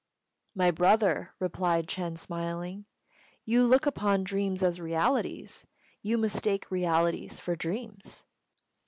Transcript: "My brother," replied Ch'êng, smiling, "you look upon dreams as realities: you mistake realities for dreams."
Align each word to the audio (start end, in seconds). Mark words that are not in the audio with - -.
"My 0.55 0.71
brother," 0.71 1.31
replied 1.37 1.85
Ch'êng, 1.85 2.17
smiling, 2.17 2.85
"you 3.45 3.67
look 3.67 3.85
upon 3.85 4.23
dreams 4.23 4.63
as 4.63 4.81
realities: 4.81 5.67
you 6.01 6.17
mistake 6.17 6.71
realities 6.71 7.39
for 7.39 7.55
dreams." 7.55 8.25